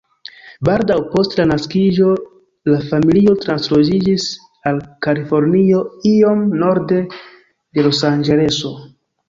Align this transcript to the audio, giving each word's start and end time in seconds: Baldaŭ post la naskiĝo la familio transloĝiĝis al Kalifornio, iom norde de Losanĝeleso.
Baldaŭ 0.67 0.95
post 1.09 1.35
la 1.39 1.43
naskiĝo 1.51 2.07
la 2.71 2.79
familio 2.87 3.35
transloĝiĝis 3.45 4.27
al 4.73 4.81
Kalifornio, 5.09 5.85
iom 6.17 6.45
norde 6.65 7.01
de 7.11 7.89
Losanĝeleso. 7.91 8.77